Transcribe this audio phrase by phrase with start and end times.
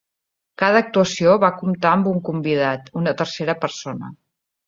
[0.61, 4.13] Cada actuació va comptar amb un convidat: una tercera persona.